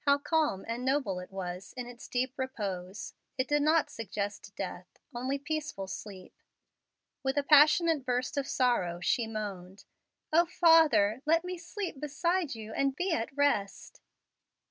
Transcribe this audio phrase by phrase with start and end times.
[0.00, 3.14] How calm and noble it was in its deep repose!
[3.38, 6.34] It did not suggest death only peaceful sleep.
[7.22, 9.86] With a passionate burst of sorrow she moaned,
[10.34, 14.02] "O father, let me sleep beside you, and be at rest!"